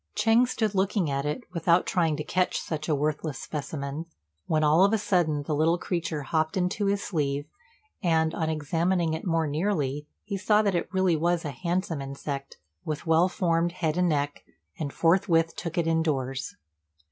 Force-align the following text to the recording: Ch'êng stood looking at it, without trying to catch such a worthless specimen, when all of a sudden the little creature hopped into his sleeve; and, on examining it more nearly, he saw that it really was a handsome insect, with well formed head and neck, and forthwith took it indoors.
Ch'êng 0.15 0.47
stood 0.47 0.73
looking 0.73 1.11
at 1.11 1.27
it, 1.27 1.43
without 1.53 1.85
trying 1.85 2.15
to 2.17 2.23
catch 2.23 2.59
such 2.59 2.89
a 2.89 2.95
worthless 2.95 3.37
specimen, 3.37 4.07
when 4.47 4.63
all 4.63 4.83
of 4.83 4.93
a 4.93 4.97
sudden 4.97 5.43
the 5.43 5.53
little 5.53 5.77
creature 5.77 6.23
hopped 6.23 6.57
into 6.57 6.87
his 6.87 7.03
sleeve; 7.03 7.45
and, 8.01 8.33
on 8.33 8.49
examining 8.49 9.13
it 9.13 9.27
more 9.27 9.45
nearly, 9.45 10.07
he 10.23 10.37
saw 10.37 10.63
that 10.63 10.73
it 10.73 10.91
really 10.91 11.15
was 11.15 11.45
a 11.45 11.51
handsome 11.51 12.01
insect, 12.01 12.57
with 12.83 13.05
well 13.05 13.29
formed 13.29 13.73
head 13.73 13.95
and 13.95 14.09
neck, 14.09 14.43
and 14.79 14.91
forthwith 14.91 15.55
took 15.55 15.77
it 15.77 15.85
indoors. 15.85 16.55